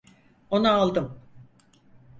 [0.51, 1.21] Onu aldım.